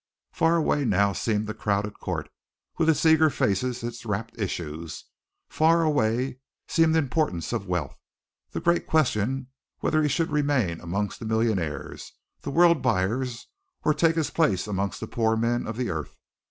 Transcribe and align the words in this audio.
Far 0.33 0.55
away 0.55 0.83
now 0.83 1.13
seemed 1.13 1.45
that 1.45 1.59
crowded 1.59 1.99
court, 1.99 2.27
with 2.79 2.89
its 2.89 3.05
eager 3.05 3.29
faces, 3.29 3.83
its 3.83 4.03
rapt 4.03 4.35
issues, 4.35 5.05
far 5.47 5.83
away 5.83 6.39
seemed 6.67 6.95
the 6.95 7.05
importance 7.05 7.53
of 7.53 7.67
wealth, 7.67 7.99
the 8.49 8.59
great 8.61 8.87
question 8.87 9.49
whether 9.77 10.01
he 10.01 10.09
should 10.09 10.31
remain 10.31 10.81
amongst 10.81 11.19
the 11.19 11.25
millionaires 11.27 12.13
the 12.41 12.49
world 12.49 12.81
buyers, 12.81 13.45
or 13.83 13.93
take 13.93 14.15
his 14.15 14.31
place 14.31 14.65
amongst 14.65 15.01
the 15.01 15.07
poor 15.07 15.37
men 15.37 15.67
of 15.67 15.77
the 15.77 15.91
earth. 15.91 16.15